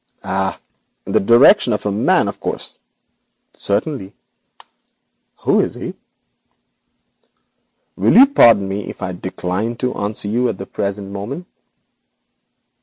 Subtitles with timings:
[0.23, 0.59] 'Ah!
[1.05, 2.79] In the direction of a man, of course?'
[3.55, 4.15] 'Certainly.'
[5.43, 5.93] 'Who is he?'
[7.95, 11.45] 'Will you pardon me if I decline to answer this question at the present moment?'